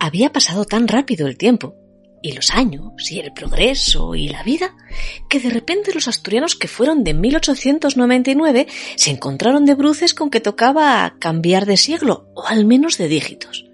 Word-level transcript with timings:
Había 0.00 0.30
pasado 0.32 0.64
tan 0.64 0.88
rápido 0.88 1.26
el 1.26 1.36
tiempo, 1.36 1.74
y 2.22 2.32
los 2.32 2.50
años, 2.50 3.10
y 3.10 3.20
el 3.20 3.32
progreso, 3.32 4.14
y 4.14 4.28
la 4.28 4.42
vida, 4.42 4.74
que 5.28 5.40
de 5.40 5.50
repente 5.50 5.94
los 5.94 6.08
asturianos 6.08 6.56
que 6.56 6.68
fueron 6.68 7.04
de 7.04 7.14
1899 7.14 8.66
se 8.96 9.10
encontraron 9.10 9.64
de 9.64 9.74
bruces 9.74 10.14
con 10.14 10.30
que 10.30 10.40
tocaba 10.40 11.16
cambiar 11.18 11.66
de 11.66 11.76
siglo, 11.76 12.28
o 12.34 12.46
al 12.46 12.64
menos 12.64 12.98
de 12.98 13.08
dígitos. 13.08 13.66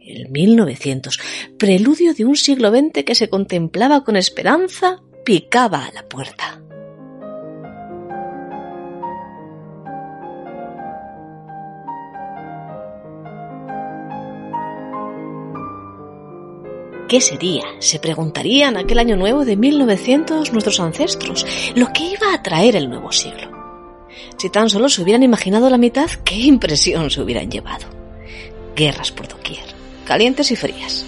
El 0.00 0.30
1900, 0.30 1.18
preludio 1.58 2.14
de 2.14 2.24
un 2.24 2.36
siglo 2.36 2.70
XX 2.70 3.04
que 3.04 3.14
se 3.14 3.28
contemplaba 3.28 4.04
con 4.04 4.16
esperanza, 4.16 5.02
picaba 5.24 5.84
a 5.84 5.92
la 5.92 6.08
puerta. 6.08 6.62
¿Qué 17.08 17.20
sería? 17.20 17.62
Se 17.78 18.00
preguntarían 18.00 18.76
aquel 18.76 18.98
año 18.98 19.16
nuevo 19.16 19.44
de 19.44 19.56
1900 19.56 20.52
nuestros 20.52 20.80
ancestros, 20.80 21.46
lo 21.76 21.92
que 21.92 22.02
iba 22.02 22.34
a 22.34 22.42
traer 22.42 22.74
el 22.74 22.90
nuevo 22.90 23.12
siglo. 23.12 23.52
Si 24.36 24.50
tan 24.50 24.68
solo 24.68 24.88
se 24.88 25.02
hubieran 25.02 25.22
imaginado 25.22 25.70
la 25.70 25.78
mitad, 25.78 26.10
qué 26.24 26.34
impresión 26.34 27.08
se 27.10 27.22
hubieran 27.22 27.48
llevado. 27.48 27.86
Guerras 28.74 29.12
por 29.12 29.28
doquier, 29.28 29.64
calientes 30.04 30.50
y 30.50 30.56
frías, 30.56 31.06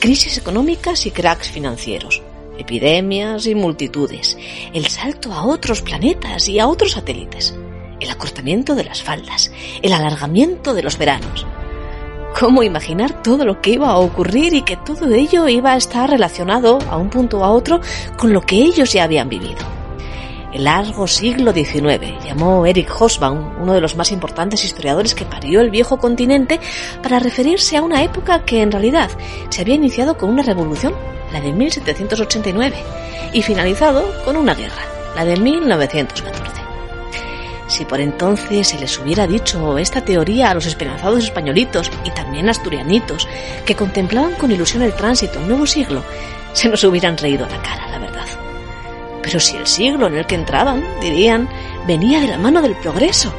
crisis 0.00 0.36
económicas 0.36 1.06
y 1.06 1.12
cracks 1.12 1.48
financieros, 1.48 2.20
epidemias 2.58 3.46
y 3.46 3.54
multitudes, 3.54 4.36
el 4.74 4.86
salto 4.88 5.32
a 5.32 5.46
otros 5.46 5.80
planetas 5.80 6.46
y 6.50 6.58
a 6.58 6.68
otros 6.68 6.92
satélites, 6.92 7.54
el 8.00 8.10
acortamiento 8.10 8.74
de 8.74 8.84
las 8.84 9.02
faldas, 9.02 9.50
el 9.80 9.94
alargamiento 9.94 10.74
de 10.74 10.82
los 10.82 10.98
veranos, 10.98 11.46
cómo 12.38 12.62
imaginar 12.62 13.22
todo 13.22 13.44
lo 13.44 13.60
que 13.60 13.70
iba 13.70 13.88
a 13.88 13.98
ocurrir 13.98 14.54
y 14.54 14.62
que 14.62 14.76
todo 14.76 15.12
ello 15.12 15.48
iba 15.48 15.72
a 15.72 15.76
estar 15.76 16.08
relacionado 16.08 16.78
a 16.88 16.96
un 16.96 17.10
punto 17.10 17.38
o 17.38 17.44
a 17.44 17.50
otro 17.50 17.80
con 18.16 18.32
lo 18.32 18.42
que 18.42 18.56
ellos 18.56 18.92
ya 18.92 19.04
habían 19.04 19.28
vivido. 19.28 19.58
El 20.52 20.64
largo 20.64 21.06
siglo 21.06 21.52
XIX 21.52 22.24
llamó 22.24 22.64
Eric 22.64 22.90
Hobsbawm, 22.90 23.60
uno 23.60 23.74
de 23.74 23.80
los 23.80 23.96
más 23.96 24.12
importantes 24.12 24.64
historiadores 24.64 25.14
que 25.14 25.24
parió 25.24 25.60
el 25.60 25.70
viejo 25.70 25.98
continente, 25.98 26.60
para 27.02 27.18
referirse 27.18 27.76
a 27.76 27.82
una 27.82 28.02
época 28.02 28.44
que 28.44 28.62
en 28.62 28.72
realidad 28.72 29.10
se 29.50 29.60
había 29.60 29.74
iniciado 29.74 30.16
con 30.16 30.30
una 30.30 30.42
revolución, 30.42 30.94
la 31.32 31.40
de 31.40 31.52
1789, 31.52 32.76
y 33.34 33.42
finalizado 33.42 34.04
con 34.24 34.36
una 34.36 34.54
guerra, 34.54 34.82
la 35.16 35.24
de 35.24 35.36
1914. 35.36 36.67
Si 37.68 37.84
por 37.84 38.00
entonces 38.00 38.68
se 38.68 38.78
les 38.78 38.98
hubiera 38.98 39.26
dicho 39.26 39.76
esta 39.76 40.00
teoría 40.00 40.50
a 40.50 40.54
los 40.54 40.66
esperanzados 40.66 41.24
españolitos 41.24 41.90
y 42.02 42.10
también 42.10 42.48
asturianitos 42.48 43.28
que 43.66 43.76
contemplaban 43.76 44.34
con 44.34 44.50
ilusión 44.50 44.82
el 44.82 44.94
tránsito 44.94 45.38
a 45.38 45.42
un 45.42 45.48
nuevo 45.48 45.66
siglo, 45.66 46.02
se 46.54 46.68
nos 46.70 46.82
hubieran 46.84 47.18
reído 47.18 47.44
a 47.44 47.50
la 47.50 47.62
cara, 47.62 47.88
la 47.90 47.98
verdad. 47.98 48.26
Pero 49.22 49.38
si 49.38 49.56
el 49.56 49.66
siglo 49.66 50.06
en 50.06 50.16
el 50.16 50.26
que 50.26 50.34
entraban, 50.34 50.82
dirían, 51.00 51.46
venía 51.86 52.20
de 52.20 52.28
la 52.28 52.38
mano 52.38 52.62
del 52.62 52.74
progreso, 52.74 53.34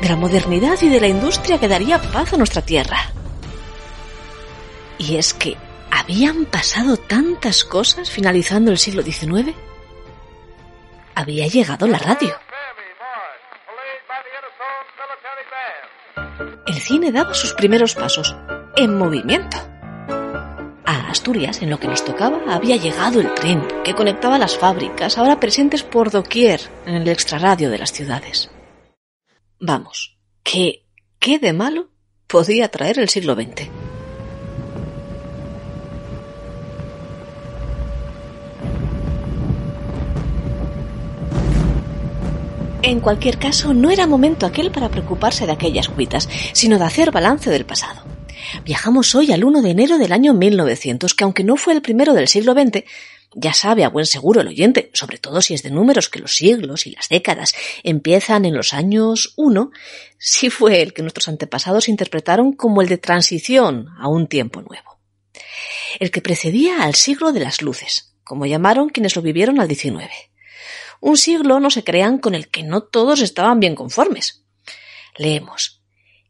de 0.00 0.08
la 0.08 0.16
modernidad 0.16 0.80
y 0.80 0.88
de 0.88 1.00
la 1.00 1.08
industria 1.08 1.58
que 1.58 1.68
daría 1.68 2.00
paz 2.00 2.32
a 2.32 2.38
nuestra 2.38 2.62
tierra. 2.62 3.10
Y 4.96 5.16
es 5.16 5.34
que 5.34 5.58
habían 5.90 6.46
pasado 6.46 6.96
tantas 6.96 7.64
cosas 7.64 8.10
finalizando 8.10 8.70
el 8.70 8.78
siglo 8.78 9.02
XIX. 9.02 9.54
Había 11.14 11.46
llegado 11.48 11.86
la 11.86 11.98
radio. 11.98 12.34
El 16.66 16.74
cine 16.74 17.12
daba 17.12 17.34
sus 17.34 17.52
primeros 17.54 17.94
pasos, 17.94 18.34
en 18.76 18.96
movimiento. 18.96 19.56
A 20.86 21.10
Asturias, 21.10 21.62
en 21.62 21.70
lo 21.70 21.78
que 21.78 21.88
nos 21.88 22.04
tocaba, 22.04 22.40
había 22.48 22.76
llegado 22.76 23.20
el 23.20 23.32
tren 23.34 23.62
que 23.84 23.94
conectaba 23.94 24.38
las 24.38 24.56
fábricas, 24.56 25.18
ahora 25.18 25.40
presentes 25.40 25.82
por 25.82 26.10
doquier 26.10 26.60
en 26.86 26.94
el 26.94 27.08
extrarradio 27.08 27.70
de 27.70 27.78
las 27.78 27.92
ciudades. 27.92 28.50
Vamos, 29.60 30.18
¿qué, 30.42 30.86
qué 31.18 31.38
de 31.38 31.52
malo 31.52 31.90
podía 32.26 32.70
traer 32.70 32.98
el 32.98 33.08
siglo 33.08 33.34
XX? 33.34 33.83
En 42.86 43.00
cualquier 43.00 43.38
caso, 43.38 43.72
no 43.72 43.90
era 43.90 44.06
momento 44.06 44.44
aquel 44.44 44.70
para 44.70 44.90
preocuparse 44.90 45.46
de 45.46 45.52
aquellas 45.52 45.88
cuitas, 45.88 46.28
sino 46.52 46.78
de 46.78 46.84
hacer 46.84 47.12
balance 47.12 47.48
del 47.48 47.64
pasado. 47.64 48.04
Viajamos 48.62 49.14
hoy 49.14 49.32
al 49.32 49.42
1 49.42 49.62
de 49.62 49.70
enero 49.70 49.96
del 49.96 50.12
año 50.12 50.34
1900, 50.34 51.14
que 51.14 51.24
aunque 51.24 51.44
no 51.44 51.56
fue 51.56 51.72
el 51.72 51.80
primero 51.80 52.12
del 52.12 52.28
siglo 52.28 52.52
XX, 52.52 52.84
ya 53.34 53.54
sabe 53.54 53.84
a 53.84 53.88
buen 53.88 54.04
seguro 54.04 54.42
el 54.42 54.48
oyente, 54.48 54.90
sobre 54.92 55.16
todo 55.16 55.40
si 55.40 55.54
es 55.54 55.62
de 55.62 55.70
números 55.70 56.10
que 56.10 56.18
los 56.18 56.36
siglos 56.36 56.86
y 56.86 56.90
las 56.90 57.08
décadas 57.08 57.54
empiezan 57.84 58.44
en 58.44 58.54
los 58.54 58.74
años 58.74 59.32
1, 59.36 59.70
sí 60.18 60.50
fue 60.50 60.82
el 60.82 60.92
que 60.92 61.00
nuestros 61.00 61.28
antepasados 61.28 61.88
interpretaron 61.88 62.52
como 62.52 62.82
el 62.82 62.88
de 62.88 62.98
transición 62.98 63.88
a 63.98 64.08
un 64.08 64.26
tiempo 64.26 64.60
nuevo. 64.60 64.98
El 66.00 66.10
que 66.10 66.20
precedía 66.20 66.82
al 66.82 66.94
siglo 66.96 67.32
de 67.32 67.40
las 67.40 67.62
luces, 67.62 68.14
como 68.24 68.44
llamaron 68.44 68.90
quienes 68.90 69.16
lo 69.16 69.22
vivieron 69.22 69.58
al 69.58 69.68
19 69.68 70.10
un 71.00 71.16
siglo 71.16 71.60
no 71.60 71.70
se 71.70 71.84
crean 71.84 72.18
con 72.18 72.34
el 72.34 72.48
que 72.48 72.62
no 72.62 72.82
todos 72.82 73.20
estaban 73.20 73.60
bien 73.60 73.74
conformes. 73.74 74.44
Leemos. 75.16 75.82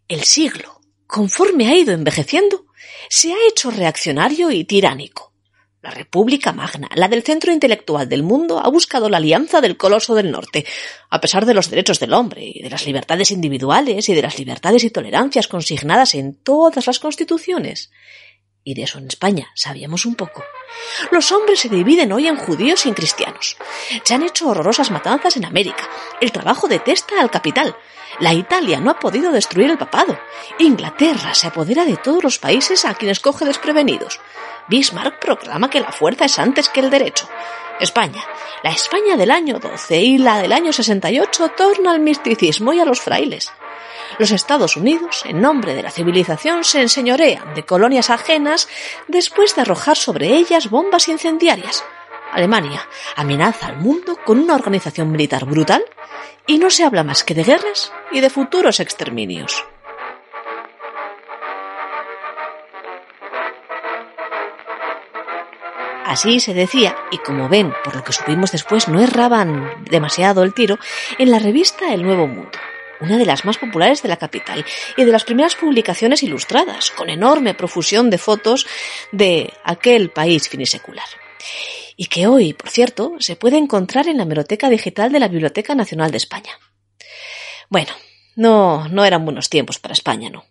El 0.08 0.24
siglo, 0.24 0.80
conforme 1.06 1.68
ha 1.68 1.76
ido 1.76 1.92
envejeciendo, 1.92 2.66
se 3.08 3.32
ha 3.32 3.36
hecho 3.48 3.70
reaccionario 3.70 4.50
y 4.50 4.64
tiránico. 4.64 5.32
La 5.80 5.90
República 5.90 6.52
Magna, 6.52 6.88
la 6.94 7.08
del 7.08 7.22
centro 7.22 7.52
intelectual 7.52 8.08
del 8.08 8.22
mundo, 8.22 8.58
ha 8.58 8.70
buscado 8.70 9.10
la 9.10 9.18
alianza 9.18 9.60
del 9.60 9.76
coloso 9.76 10.14
del 10.14 10.30
norte, 10.30 10.64
a 11.10 11.20
pesar 11.20 11.44
de 11.44 11.52
los 11.52 11.68
derechos 11.68 12.00
del 12.00 12.14
hombre 12.14 12.42
y 12.42 12.62
de 12.62 12.70
las 12.70 12.86
libertades 12.86 13.30
individuales 13.30 14.08
y 14.08 14.14
de 14.14 14.22
las 14.22 14.38
libertades 14.38 14.82
y 14.84 14.90
tolerancias 14.90 15.46
consignadas 15.46 16.14
en 16.14 16.36
todas 16.36 16.86
las 16.86 16.98
constituciones 16.98 17.90
y 18.64 18.74
de 18.74 18.82
eso 18.82 18.98
en 18.98 19.06
España 19.06 19.50
sabíamos 19.54 20.06
un 20.06 20.14
poco. 20.14 20.42
Los 21.10 21.30
hombres 21.32 21.60
se 21.60 21.68
dividen 21.68 22.12
hoy 22.12 22.26
en 22.26 22.36
judíos 22.36 22.84
y 22.84 22.88
en 22.88 22.94
cristianos. 22.94 23.56
Se 24.02 24.14
han 24.14 24.22
hecho 24.22 24.48
horrorosas 24.48 24.90
matanzas 24.90 25.36
en 25.36 25.44
América. 25.44 25.88
El 26.20 26.32
trabajo 26.32 26.66
detesta 26.66 27.20
al 27.20 27.30
capital. 27.30 27.76
La 28.20 28.32
Italia 28.32 28.80
no 28.80 28.90
ha 28.90 28.98
podido 28.98 29.32
destruir 29.32 29.70
el 29.70 29.78
papado. 29.78 30.18
Inglaterra 30.58 31.34
se 31.34 31.48
apodera 31.48 31.84
de 31.84 31.96
todos 31.96 32.22
los 32.22 32.38
países 32.38 32.84
a 32.84 32.94
quienes 32.94 33.20
coge 33.20 33.44
desprevenidos. 33.44 34.20
Bismarck 34.68 35.18
proclama 35.18 35.68
que 35.68 35.80
la 35.80 35.92
fuerza 35.92 36.24
es 36.24 36.38
antes 36.38 36.68
que 36.68 36.80
el 36.80 36.90
derecho. 36.90 37.28
España, 37.80 38.22
la 38.62 38.70
España 38.70 39.16
del 39.16 39.30
año 39.30 39.58
12 39.58 40.00
y 40.00 40.18
la 40.18 40.38
del 40.38 40.52
año 40.52 40.72
68 40.72 41.48
torna 41.56 41.90
al 41.90 42.00
misticismo 42.00 42.72
y 42.72 42.80
a 42.80 42.84
los 42.84 43.00
frailes. 43.00 43.52
Los 44.18 44.30
Estados 44.30 44.76
Unidos, 44.76 45.22
en 45.26 45.40
nombre 45.40 45.74
de 45.74 45.82
la 45.82 45.90
civilización, 45.90 46.62
se 46.62 46.80
enseñorean 46.80 47.54
de 47.54 47.64
colonias 47.64 48.10
ajenas 48.10 48.68
después 49.08 49.56
de 49.56 49.62
arrojar 49.62 49.96
sobre 49.96 50.34
ellas 50.36 50.70
bombas 50.70 51.08
incendiarias. 51.08 51.84
Alemania 52.32 52.86
amenaza 53.16 53.66
al 53.66 53.76
mundo 53.78 54.18
con 54.24 54.38
una 54.38 54.54
organización 54.54 55.10
militar 55.10 55.44
brutal 55.44 55.84
y 56.46 56.58
no 56.58 56.70
se 56.70 56.84
habla 56.84 57.04
más 57.04 57.24
que 57.24 57.34
de 57.34 57.44
guerras 57.44 57.92
y 58.12 58.20
de 58.20 58.30
futuros 58.30 58.80
exterminios. 58.80 59.64
Así 66.04 66.38
se 66.38 66.54
decía, 66.54 66.96
y 67.10 67.18
como 67.18 67.48
ven, 67.48 67.72
por 67.82 67.96
lo 67.96 68.04
que 68.04 68.12
supimos 68.12 68.52
después, 68.52 68.88
no 68.88 69.00
erraban 69.00 69.84
demasiado 69.90 70.42
el 70.42 70.52
tiro, 70.52 70.78
en 71.18 71.30
la 71.30 71.38
revista 71.38 71.92
El 71.92 72.02
Nuevo 72.02 72.26
Mundo 72.26 72.58
una 73.00 73.18
de 73.18 73.26
las 73.26 73.44
más 73.44 73.58
populares 73.58 74.02
de 74.02 74.08
la 74.08 74.16
capital 74.16 74.64
y 74.96 75.04
de 75.04 75.12
las 75.12 75.24
primeras 75.24 75.56
publicaciones 75.56 76.22
ilustradas, 76.22 76.90
con 76.90 77.10
enorme 77.10 77.54
profusión 77.54 78.10
de 78.10 78.18
fotos 78.18 78.66
de 79.12 79.52
aquel 79.64 80.10
país 80.10 80.48
finisecular. 80.48 81.06
Y 81.96 82.06
que 82.06 82.26
hoy, 82.26 82.54
por 82.54 82.70
cierto, 82.70 83.14
se 83.20 83.36
puede 83.36 83.58
encontrar 83.58 84.08
en 84.08 84.18
la 84.18 84.24
meroteca 84.24 84.68
digital 84.68 85.12
de 85.12 85.20
la 85.20 85.28
Biblioteca 85.28 85.74
Nacional 85.74 86.10
de 86.10 86.16
España. 86.16 86.58
Bueno, 87.68 87.92
no, 88.36 88.88
no 88.88 89.04
eran 89.04 89.24
buenos 89.24 89.48
tiempos 89.48 89.78
para 89.78 89.92
España, 89.92 90.30
¿no? 90.30 90.44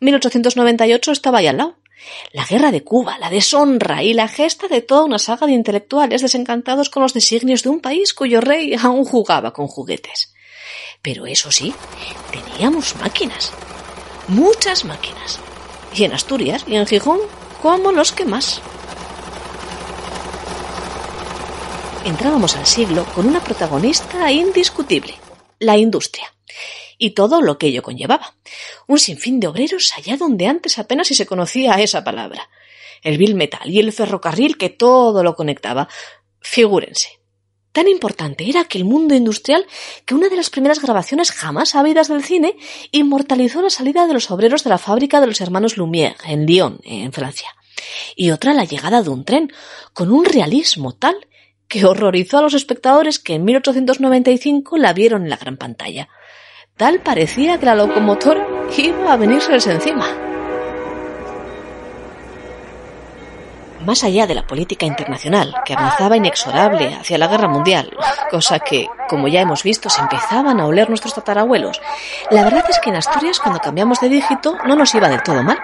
1898 0.00 1.12
estaba 1.12 1.38
ahí 1.38 1.46
al 1.46 1.56
lado. 1.58 1.76
La 2.32 2.44
guerra 2.44 2.70
de 2.70 2.82
Cuba, 2.82 3.18
la 3.18 3.30
deshonra 3.30 4.02
y 4.02 4.14
la 4.14 4.28
gesta 4.28 4.68
de 4.68 4.80
toda 4.80 5.04
una 5.04 5.18
saga 5.18 5.46
de 5.46 5.52
intelectuales 5.52 6.22
desencantados 6.22 6.88
con 6.88 7.02
los 7.02 7.12
designios 7.14 7.62
de 7.62 7.68
un 7.68 7.80
país 7.80 8.14
cuyo 8.14 8.40
rey 8.40 8.74
aún 8.82 9.04
jugaba 9.04 9.52
con 9.52 9.66
juguetes. 9.66 10.34
Pero 11.02 11.26
eso 11.26 11.50
sí, 11.50 11.74
teníamos 12.30 12.96
máquinas. 12.96 13.52
Muchas 14.28 14.84
máquinas. 14.84 15.40
Y 15.94 16.04
en 16.04 16.12
Asturias 16.12 16.64
y 16.66 16.76
en 16.76 16.86
Gijón, 16.86 17.20
como 17.62 17.90
los 17.92 18.12
que 18.12 18.24
más. 18.24 18.60
Entrábamos 22.04 22.56
al 22.56 22.66
siglo 22.66 23.04
con 23.14 23.26
una 23.26 23.42
protagonista 23.42 24.30
indiscutible, 24.30 25.14
la 25.58 25.76
industria, 25.76 26.32
y 27.00 27.10
todo 27.12 27.40
lo 27.40 27.58
que 27.58 27.68
ello 27.68 27.82
conllevaba. 27.82 28.36
Un 28.86 28.98
sinfín 28.98 29.40
de 29.40 29.48
obreros 29.48 29.92
allá 29.96 30.16
donde 30.16 30.46
antes 30.46 30.78
apenas 30.78 31.08
se 31.08 31.26
conocía 31.26 31.80
esa 31.80 32.04
palabra. 32.04 32.48
el 33.02 33.16
vil 33.16 33.34
metal 33.34 33.68
y 33.70 33.80
el 33.80 33.92
ferrocarril 33.92 34.58
que 34.58 34.68
todo 34.68 35.24
lo 35.24 35.34
conectaba. 35.34 35.88
Figúrense. 36.42 37.18
Tan 37.72 37.88
importante 37.88 38.46
era 38.46 38.64
que 38.64 38.76
el 38.76 38.84
mundo 38.84 39.14
industrial 39.14 39.64
que 40.04 40.14
una 40.14 40.28
de 40.28 40.36
las 40.36 40.50
primeras 40.50 40.82
grabaciones 40.82 41.30
jamás 41.30 41.74
habidas 41.74 42.08
del 42.08 42.22
cine 42.22 42.56
inmortalizó 42.92 43.62
la 43.62 43.70
salida 43.70 44.06
de 44.06 44.12
los 44.12 44.30
obreros 44.30 44.64
de 44.64 44.70
la 44.70 44.76
fábrica 44.76 45.20
de 45.20 45.28
los 45.28 45.40
hermanos 45.40 45.78
Lumière 45.78 46.16
en 46.26 46.44
Lyon, 46.44 46.80
en 46.84 47.12
Francia. 47.12 47.48
Y 48.14 48.32
otra 48.32 48.52
la 48.52 48.64
llegada 48.64 49.02
de 49.02 49.08
un 49.08 49.24
tren, 49.24 49.50
con 49.94 50.12
un 50.12 50.26
realismo 50.26 50.94
tal 50.94 51.16
que 51.68 51.86
horrorizó 51.86 52.38
a 52.38 52.42
los 52.42 52.54
espectadores 52.54 53.18
que 53.18 53.34
en 53.34 53.44
1895 53.44 54.76
la 54.76 54.92
vieron 54.92 55.22
en 55.22 55.30
la 55.30 55.36
gran 55.36 55.56
pantalla. 55.56 56.08
Tal 56.80 57.00
parecía 57.00 57.58
que 57.58 57.66
la 57.66 57.74
locomotora 57.74 58.42
iba 58.74 59.12
a 59.12 59.16
venirse 59.18 59.52
encima. 59.52 60.06
más 63.84 64.02
allá 64.04 64.26
de 64.26 64.34
la 64.34 64.46
política 64.46 64.86
internacional, 64.86 65.54
que 65.66 65.74
avanzaba 65.74 66.16
inexorable 66.16 66.94
hacia 66.94 67.18
la 67.18 67.26
guerra 67.26 67.48
mundial, 67.48 67.90
cosa 68.30 68.60
que, 68.60 68.88
como 69.08 69.28
ya 69.28 69.40
hemos 69.42 69.62
visto, 69.62 69.90
se 69.90 70.00
empezaban 70.00 70.58
a 70.58 70.66
oler 70.66 70.88
nuestros 70.88 71.14
tatarabuelos, 71.14 71.82
la 72.30 72.44
verdad 72.44 72.64
es 72.68 72.78
que 72.78 72.88
en 72.88 72.96
Asturias, 72.96 73.40
cuando 73.40 73.60
cambiamos 73.60 74.00
de 74.00 74.08
dígito, 74.08 74.56
no 74.66 74.74
nos 74.74 74.94
iba 74.94 75.08
del 75.08 75.22
todo 75.22 75.42
mal. 75.42 75.58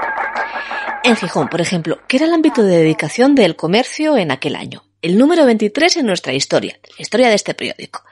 En 1.02 1.16
Gijón, 1.16 1.48
por 1.48 1.62
ejemplo, 1.62 2.00
que 2.08 2.16
era 2.18 2.26
el 2.26 2.34
ámbito 2.34 2.62
de 2.62 2.76
dedicación 2.76 3.34
del 3.34 3.56
comercio 3.56 4.18
en 4.18 4.32
aquel 4.32 4.56
año, 4.56 4.84
el 5.00 5.16
número 5.16 5.46
23 5.46 5.98
en 5.98 6.06
nuestra 6.06 6.34
historia, 6.34 6.78
la 6.82 7.02
historia 7.02 7.28
de 7.28 7.36
este 7.36 7.54
periódico. 7.54 8.02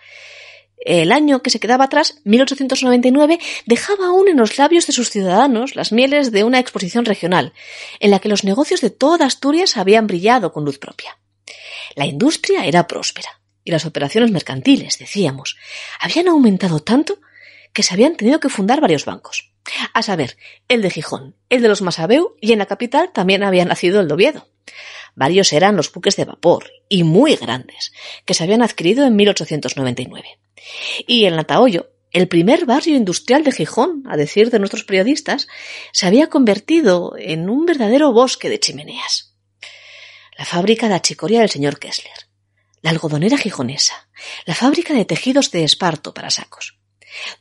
El 0.85 1.13
año 1.13 1.43
que 1.43 1.51
se 1.51 1.61
quedaba 1.61 1.85
atrás, 1.85 2.21
1899, 2.25 3.39
dejaba 3.65 4.07
aún 4.07 4.29
en 4.29 4.37
los 4.37 4.59
labios 4.59 4.87
de 4.87 4.93
sus 4.93 5.11
ciudadanos 5.11 5.77
las 5.77 5.93
mieles 5.93 6.31
de 6.31 6.45
una 6.45 6.59
exposición 6.59 7.07
regional, 7.07 7.55
en 8.01 8.11
la 8.11 8.19
que 8.19 8.29
los 8.29 8.45
negocios 8.45 8.83
de 8.83 8.91
toda 8.91 9.25
Asturias 9.25 9.79
habían 9.79 10.07
brillado 10.07 10.53
con 10.53 10.65
luz 10.65 10.79
propia. 10.79 11.19
La 11.97 12.05
industria 12.05 12.67
era 12.67 12.87
próspera, 12.87 13.41
y 13.65 13.71
las 13.71 13.87
operaciones 13.87 14.31
mercantiles, 14.31 14.99
decíamos, 14.99 15.57
habían 16.01 16.29
aumentado 16.29 16.81
tanto 16.81 17.19
que 17.73 17.83
se 17.83 17.95
habían 17.95 18.17
tenido 18.17 18.39
que 18.39 18.51
fundar 18.51 18.81
varios 18.81 19.07
bancos. 19.07 19.53
A 19.95 20.03
saber, 20.03 20.37
el 20.69 20.83
de 20.83 20.91
Gijón, 20.91 21.35
el 21.49 21.63
de 21.63 21.69
los 21.69 21.81
Masabeu 21.81 22.37
y 22.41 22.53
en 22.53 22.59
la 22.59 22.67
capital 22.67 23.11
también 23.13 23.43
había 23.43 23.65
nacido 23.65 24.01
el 24.01 24.09
de 24.09 24.15
Oviedo. 24.15 24.47
Varios 25.15 25.53
eran 25.53 25.77
los 25.77 25.93
buques 25.93 26.17
de 26.17 26.25
vapor, 26.25 26.71
y 26.89 27.05
muy 27.05 27.37
grandes, 27.37 27.93
que 28.25 28.35
se 28.35 28.45
habían 28.45 28.63
adquirido 28.63 29.07
en 29.07 29.17
1899. 29.17 30.39
Y 31.07 31.25
en 31.25 31.37
Natahoyo, 31.37 31.91
el 32.11 32.29
primer 32.29 32.65
barrio 32.65 32.97
industrial 32.97 33.43
de 33.45 33.53
Gijón, 33.53 34.05
a 34.07 34.17
decir 34.17 34.51
de 34.51 34.59
nuestros 34.59 34.85
periodistas, 34.85 35.49
se 35.93 36.07
había 36.07 36.29
convertido 36.29 37.15
en 37.19 37.51
un 37.51 37.67
verdadero 37.67 38.13
bosque 38.13 38.49
de 38.49 38.61
chimeneas. 38.61 39.35
La 40.39 40.45
fábrica 40.45 40.89
de 40.89 40.95
achicoria 40.95 41.41
del 41.41 41.51
señor 41.51 41.79
Kessler, 41.79 42.29
la 42.83 42.91
algodonera 42.91 43.39
gijonesa, 43.39 44.09
la 44.47 44.55
fábrica 44.55 44.95
de 44.95 45.05
tejidos 45.05 45.51
de 45.51 45.65
esparto 45.65 46.15
para 46.15 46.31
sacos, 46.31 46.79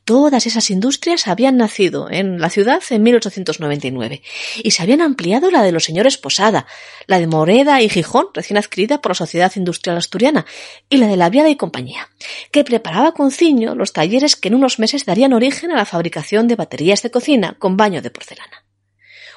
Todas 0.06 0.46
esas 0.46 0.70
industrias 0.70 1.28
habían 1.28 1.58
nacido 1.58 2.10
en 2.10 2.40
la 2.40 2.50
ciudad 2.50 2.81
en 2.90 3.04
1899 3.04 4.22
y 4.64 4.72
se 4.72 4.84
habían 4.84 5.02
ampliado 5.02 5.52
la 5.52 5.64
de 5.64 5.72
los 5.72 5.84
señores 5.84 6.18
Posada, 6.18 6.68
la 7.08 7.20
de 7.20 7.28
Moreda 7.28 7.81
y 7.81 7.90
Gijón, 7.90 8.28
recién 8.34 8.58
adquirida 8.58 9.02
por 9.02 9.12
la 9.12 9.16
Sociedad 9.16 9.52
Industrial 9.56 9.98
Asturiana, 9.98 10.46
y 10.90 10.98
la 10.98 11.08
de 11.08 11.18
la 11.18 11.30
Viada 11.30 11.50
y 11.50 11.56
Compañía, 11.56 12.10
que 12.52 12.64
preparaba 12.64 13.14
con 13.14 13.31
ciño 13.31 13.75
los 13.75 13.94
talleres 13.94 14.36
que 14.36 14.50
en 14.50 14.56
unos 14.56 14.80
meses 14.80 15.06
darían 15.06 15.34
origen 15.34 15.72
a 15.72 15.75
la 15.78 15.86
fabricación 15.86 16.48
de 16.48 16.56
baterías 16.56 17.02
de 17.02 17.12
cocina 17.12 17.56
con 17.60 17.78
baño 17.78 18.02
de 18.02 18.12
porcelana. 18.12 18.66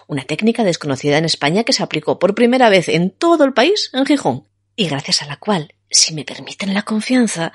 Una 0.08 0.22
técnica 0.22 0.62
desconocida 0.62 1.18
en 1.18 1.24
España 1.24 1.64
que 1.64 1.72
se 1.72 1.82
aplicó 1.82 2.18
por 2.18 2.34
primera 2.34 2.68
vez 2.68 2.88
en 2.88 3.10
todo 3.10 3.44
el 3.44 3.52
país 3.52 3.90
en 3.92 4.06
Gijón, 4.06 4.46
y 4.76 4.88
gracias 4.88 5.22
a 5.22 5.26
la 5.26 5.38
cual 5.38 5.74
si 5.90 6.14
me 6.14 6.24
permiten 6.24 6.74
la 6.74 6.82
confianza, 6.82 7.52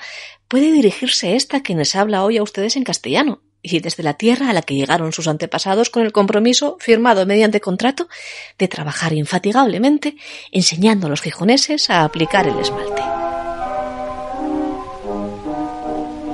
puede 0.52 0.70
dirigirse 0.70 1.38
esta 1.38 1.64
quienes 1.64 1.96
habla 1.96 2.26
hoy 2.26 2.38
a 2.38 2.44
ustedes 2.44 2.76
en 2.76 2.84
castellano, 2.84 3.40
y 3.62 3.80
desde 3.80 4.04
la 4.04 4.16
tierra 4.16 4.50
a 4.50 4.54
la 4.54 4.62
que 4.62 4.76
llegaron 4.76 5.14
sus 5.14 5.30
antepasados 5.30 5.90
con 5.90 6.04
el 6.04 6.12
compromiso, 6.12 6.76
firmado 6.82 7.26
mediante 7.26 7.62
contrato, 7.62 8.10
de 8.60 8.68
trabajar 8.68 9.14
infatigablemente 9.14 10.18
enseñando 10.52 11.08
a 11.08 11.10
los 11.10 11.22
gijoneses 11.22 11.90
a 11.90 12.04
aplicar 12.04 12.50
el 12.50 12.60
esmalte. 12.60 13.02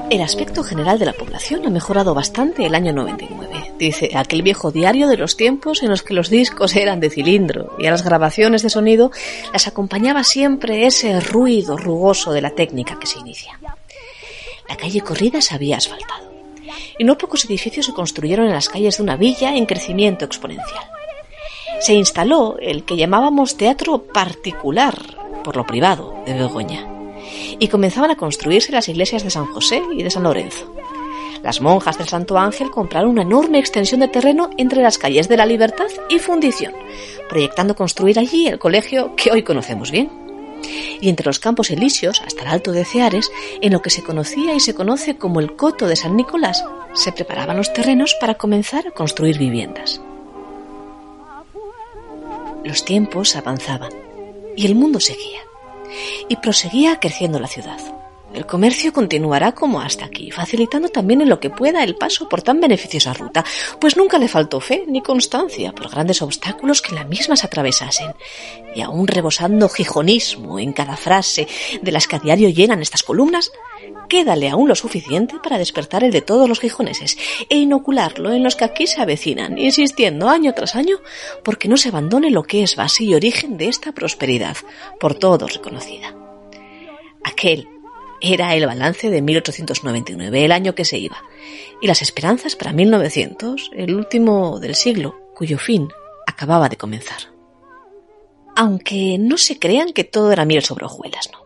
El 0.10 0.22
aspecto 0.22 0.64
general 0.64 0.98
de 0.98 1.06
la 1.06 1.14
población 1.14 1.68
ha 1.68 1.70
mejorado 1.70 2.16
bastante 2.16 2.66
el 2.66 2.74
año 2.74 2.94
99, 2.94 3.74
dice 3.78 4.10
aquel 4.16 4.42
viejo 4.42 4.72
diario 4.72 5.10
de 5.10 5.18
los 5.18 5.38
tiempos 5.38 5.84
en 5.84 5.90
los 5.90 6.02
que 6.02 6.16
los 6.16 6.32
discos 6.32 6.76
eran 6.76 7.00
de 7.02 7.12
cilindro 7.12 7.76
y 7.78 7.86
a 7.86 7.92
las 7.92 8.04
grabaciones 8.04 8.64
de 8.64 8.72
sonido 8.72 9.12
las 9.54 9.68
acompañaba 9.68 10.24
siempre 10.24 10.88
ese 10.88 11.20
ruido 11.20 11.78
rugoso 11.78 12.32
de 12.32 12.42
la 12.42 12.50
técnica 12.50 12.98
que 12.98 13.06
se 13.06 13.20
inicia. 13.20 13.60
La 14.70 14.78
calle 14.78 15.02
Corrida 15.02 15.42
se 15.42 15.56
había 15.56 15.78
asfaltado 15.78 16.28
y 16.98 17.04
no 17.04 17.18
pocos 17.18 17.46
edificios 17.46 17.86
se 17.86 17.94
construyeron 17.94 18.48
en 18.48 18.54
las 18.54 18.70
calles 18.70 18.98
de 18.98 19.04
una 19.04 19.16
villa 19.16 19.56
en 19.56 19.66
crecimiento 19.66 20.26
exponencial. 20.26 20.84
Se 21.80 21.94
instaló 21.94 22.58
el 22.60 22.84
que 22.86 22.98
llamábamos 22.98 23.56
teatro 23.56 24.04
particular 24.04 24.96
por 25.44 25.56
lo 25.56 25.66
privado 25.66 26.24
de 26.26 26.34
Begoña 26.34 26.88
y 27.60 27.68
comenzaban 27.68 28.12
a 28.12 28.18
construirse 28.18 28.72
las 28.72 28.90
iglesias 28.90 29.24
de 29.24 29.30
San 29.30 29.46
José 29.46 29.82
y 29.94 30.04
de 30.04 30.10
San 30.10 30.24
Lorenzo. 30.24 30.74
Las 31.44 31.62
monjas 31.62 31.98
del 31.98 32.08
Santo 32.08 32.38
Ángel 32.38 32.72
compraron 32.72 33.12
una 33.12 33.22
enorme 33.22 33.60
extensión 33.60 34.00
de 34.02 34.08
terreno 34.08 34.50
entre 34.58 34.82
las 34.82 34.98
calles 34.98 35.30
de 35.30 35.38
la 35.38 35.46
Libertad 35.46 35.86
y 36.10 36.20
Fundición, 36.20 36.74
proyectando 37.30 37.76
construir 37.76 38.18
allí 38.18 38.48
el 38.48 38.60
colegio 38.60 39.16
que 39.16 39.32
hoy 39.32 39.44
conocemos 39.44 39.92
bien. 39.92 40.27
Y 41.00 41.10
entre 41.10 41.26
los 41.26 41.40
campos 41.40 41.70
elíseos, 41.70 42.22
hasta 42.26 42.42
el 42.42 42.48
Alto 42.48 42.72
de 42.72 42.86
Ceares, 42.86 43.30
en 43.62 43.74
lo 43.74 43.82
que 43.82 43.90
se 43.90 44.04
conocía 44.04 44.54
y 44.54 44.60
se 44.60 44.74
conoce 44.74 45.18
como 45.18 45.40
el 45.40 45.56
Coto 45.56 45.88
de 45.88 45.96
San 45.96 46.16
Nicolás, 46.16 46.64
se 46.94 47.12
preparaban 47.12 47.58
los 47.58 47.74
terrenos 47.74 48.16
para 48.20 48.36
comenzar 48.36 48.88
a 48.88 48.92
construir 48.92 49.38
viviendas. 49.38 50.02
Los 52.64 52.84
tiempos 52.84 53.36
avanzaban 53.36 53.92
y 54.56 54.66
el 54.66 54.76
mundo 54.76 55.00
seguía 55.00 55.42
y 56.28 56.36
proseguía 56.38 57.00
creciendo 57.00 57.40
la 57.40 57.48
ciudad. 57.48 57.80
El 58.38 58.46
comercio 58.46 58.94
continuará 58.94 59.54
como 59.54 59.82
hasta 59.82 60.06
aquí, 60.06 60.30
facilitando 60.30 60.90
también 60.90 61.22
en 61.22 61.30
lo 61.30 61.40
que 61.40 61.50
pueda 61.50 61.84
el 61.84 61.96
paso 61.96 62.30
por 62.30 62.44
tan 62.44 62.62
beneficiosa 62.62 63.12
ruta, 63.12 63.44
pues 63.82 63.98
nunca 63.98 64.20
le 64.20 64.28
faltó 64.28 64.60
fe 64.60 64.84
ni 64.88 65.02
constancia 65.02 65.74
por 65.74 65.90
grandes 65.90 66.22
obstáculos 66.22 66.84
que 66.84 66.94
la 66.94 67.04
misma 67.04 67.36
se 67.36 67.48
atravesasen, 67.48 68.14
y 68.76 68.82
aún 68.82 69.08
rebosando 69.08 69.68
gijonismo 69.70 70.60
en 70.60 70.72
cada 70.72 70.98
frase 70.98 71.48
de 71.82 71.92
las 71.92 72.08
que 72.08 72.18
a 72.18 72.20
diario 72.20 72.50
llenan 72.50 72.84
estas 72.84 73.02
columnas, 73.02 73.52
quédale 74.08 74.50
aún 74.50 74.68
lo 74.68 74.76
suficiente 74.76 75.38
para 75.42 75.58
despertar 75.58 76.04
el 76.04 76.12
de 76.12 76.22
todos 76.22 76.48
los 76.48 76.60
gijoneses 76.60 77.18
e 77.50 77.58
inocularlo 77.58 78.34
en 78.34 78.44
los 78.44 78.56
que 78.56 78.66
aquí 78.66 78.86
se 78.86 79.02
avecinan, 79.02 79.58
insistiendo 79.58 80.30
año 80.30 80.54
tras 80.54 80.76
año 80.76 81.00
porque 81.44 81.68
no 81.68 81.76
se 81.76 81.90
abandone 81.90 82.30
lo 82.30 82.44
que 82.44 82.62
es 82.62 82.76
base 82.76 83.04
y 83.04 83.16
origen 83.16 83.58
de 83.58 83.68
esta 83.68 83.94
prosperidad, 83.94 84.58
por 85.00 85.16
todos 85.16 85.56
reconocida. 85.56 86.14
Aquel 87.24 87.68
era 88.22 88.56
el 88.56 88.66
balance 88.66 89.10
de 89.10 89.22
1899, 89.22 90.46
el 90.46 90.52
año 90.52 90.76
que 90.76 90.86
se 90.86 90.98
iba, 90.98 91.24
y 91.82 91.88
las 91.88 92.02
esperanzas 92.02 92.56
para 92.56 92.74
1900, 92.74 93.72
el 93.76 93.96
último 93.96 94.60
del 94.60 94.76
siglo, 94.76 95.20
cuyo 95.36 95.58
fin 95.58 95.90
acababa 96.26 96.70
de 96.70 96.78
comenzar. 96.78 97.34
Aunque 98.56 99.18
no 99.20 99.38
se 99.38 99.60
crean 99.60 99.94
que 99.94 100.04
todo 100.04 100.32
era 100.32 100.46
miel 100.46 100.64
sobre 100.64 100.86
hojuelas, 100.86 101.30
¿no? 101.32 101.44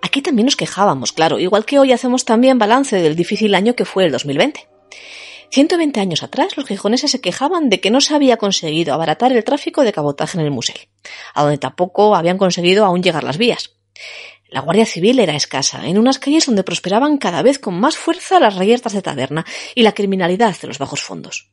Aquí 0.00 0.22
también 0.22 0.46
nos 0.46 0.56
quejábamos, 0.56 1.12
claro, 1.12 1.38
igual 1.38 1.64
que 1.64 1.78
hoy 1.78 1.92
hacemos 1.92 2.24
también 2.24 2.58
balance 2.58 2.96
del 2.96 3.16
difícil 3.16 3.54
año 3.54 3.74
que 3.74 3.84
fue 3.84 4.04
el 4.04 4.12
2020. 4.12 4.68
120 5.50 6.00
años 6.00 6.22
atrás, 6.22 6.56
los 6.56 6.66
gijoneses 6.66 7.10
se 7.10 7.20
quejaban 7.20 7.68
de 7.68 7.80
que 7.80 7.90
no 7.90 8.00
se 8.00 8.14
había 8.14 8.36
conseguido 8.36 8.94
abaratar 8.94 9.32
el 9.32 9.44
tráfico 9.44 9.82
de 9.82 9.92
cabotaje 9.92 10.38
en 10.38 10.44
el 10.44 10.50
Musel, 10.50 10.76
a 11.34 11.42
donde 11.42 11.58
tampoco 11.58 12.14
habían 12.14 12.38
conseguido 12.38 12.84
aún 12.84 13.02
llegar 13.02 13.24
las 13.24 13.38
vías. 13.38 13.77
La 14.48 14.60
Guardia 14.60 14.86
Civil 14.86 15.18
era 15.18 15.36
escasa, 15.36 15.86
en 15.86 15.98
unas 15.98 16.18
calles 16.18 16.46
donde 16.46 16.64
prosperaban 16.64 17.18
cada 17.18 17.42
vez 17.42 17.58
con 17.58 17.78
más 17.78 17.96
fuerza 17.96 18.40
las 18.40 18.56
reyertas 18.56 18.94
de 18.94 19.02
taberna 19.02 19.44
y 19.74 19.82
la 19.82 19.92
criminalidad 19.92 20.56
de 20.58 20.68
los 20.68 20.78
bajos 20.78 21.02
fondos. 21.02 21.50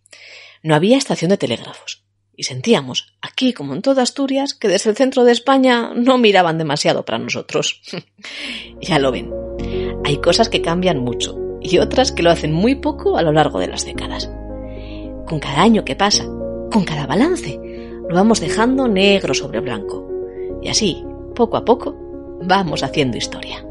No 0.64 0.76
había 0.76 0.98
estación 0.98 1.30
de 1.30 1.38
telégrafos, 1.38 2.06
y 2.38 2.44
sentíamos, 2.44 3.14
aquí 3.22 3.54
como 3.54 3.74
en 3.74 3.82
toda 3.82 4.04
Asturias, 4.04 4.54
que 4.54 4.68
desde 4.68 4.90
el 4.90 4.96
centro 4.96 5.24
de 5.24 5.32
España 5.32 5.92
no 5.96 6.18
miraban 6.18 6.58
demasiado 6.58 7.06
para 7.06 7.18
nosotros. 7.18 7.82
ya 8.82 9.00
lo 9.00 9.12
ven. 9.12 9.32
Hay 10.04 10.18
cosas 10.18 10.50
que 10.50 10.62
cambian 10.62 11.00
mucho 11.00 11.38
y 11.62 11.78
otras 11.80 12.12
que 12.12 12.24
lo 12.24 12.32
hacen 12.32 12.54
muy 12.54 12.76
poco 12.76 13.18
a 13.18 13.22
lo 13.22 13.32
largo 13.32 13.60
de 13.60 13.68
las 13.68 13.86
décadas. 13.86 14.30
Con 15.26 15.40
cada 15.40 15.62
año 15.62 15.86
que 15.86 15.96
pasa, 15.96 16.26
con 16.72 16.84
cada 16.84 17.08
balance, 17.08 17.60
lo 18.08 18.16
vamos 18.16 18.40
dejando 18.40 18.88
negro 18.88 19.34
sobre 19.34 19.62
blanco. 19.62 20.08
Y 20.62 20.70
así, 20.70 21.04
poco 21.36 21.58
a 21.58 21.66
poco, 21.66 22.05
vamos 22.42 22.84
haciendo 22.84 23.18
historia. 23.18 23.64